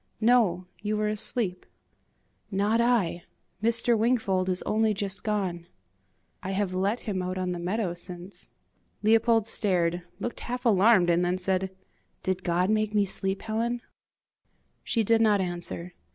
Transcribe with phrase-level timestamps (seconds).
[0.19, 1.63] "No, you were asleep."
[2.49, 3.25] "Not I!
[3.61, 3.95] Mr.
[3.95, 5.67] Wingfold is only just gone."
[6.41, 8.49] "I have let him out on the meadow since."
[9.03, 11.69] Leopold stared, looked half alarmed, and then said,
[12.23, 13.83] "Did God make me sleep, Helen?"
[14.83, 15.93] She did not answer.